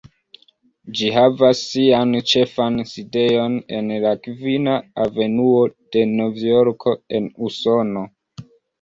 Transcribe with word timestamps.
Ĝi 0.99 1.11
havas 1.17 1.61
sian 1.73 2.15
ĉefan 2.31 2.81
sidejon 2.93 3.59
en 3.81 3.93
la 4.07 4.15
Kvina 4.25 4.81
Avenuo 5.07 5.63
de 5.77 6.07
Novjorko 6.19 6.99
en 7.21 7.33
Usono. 7.53 8.09